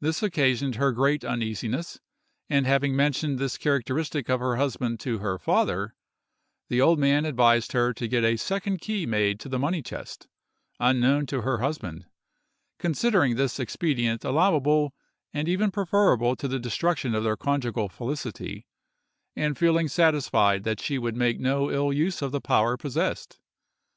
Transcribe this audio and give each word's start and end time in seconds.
This 0.00 0.22
occasioned 0.22 0.76
her 0.76 0.92
great 0.92 1.24
uneasiness, 1.24 1.98
and 2.48 2.64
having 2.64 2.94
mentioned 2.94 3.40
this 3.40 3.58
characteristic 3.58 4.30
of 4.30 4.38
her 4.38 4.54
husband 4.54 5.00
to 5.00 5.18
her 5.18 5.36
father, 5.36 5.96
the 6.68 6.80
old 6.80 7.00
man 7.00 7.24
advised 7.24 7.72
her 7.72 7.92
to 7.94 8.06
get 8.06 8.22
a 8.22 8.36
second 8.36 8.80
key 8.80 9.04
made 9.04 9.40
to 9.40 9.48
the 9.48 9.58
money 9.58 9.82
chest, 9.82 10.28
unknown 10.78 11.26
to 11.26 11.40
her 11.40 11.58
husband, 11.58 12.06
considering 12.78 13.34
this 13.34 13.58
expedient 13.58 14.24
allowable 14.24 14.94
and 15.34 15.48
even 15.48 15.72
preferable 15.72 16.36
to 16.36 16.46
the 16.46 16.60
destruction 16.60 17.12
of 17.16 17.24
their 17.24 17.36
conjugal 17.36 17.88
felicity, 17.88 18.64
and 19.34 19.58
feeling 19.58 19.88
satisfied 19.88 20.62
that 20.62 20.80
she 20.80 20.98
would 20.98 21.16
make 21.16 21.40
no 21.40 21.68
ill 21.68 21.92
use 21.92 22.22
of 22.22 22.30
the 22.30 22.40
power 22.40 22.76
possessed. 22.76 23.40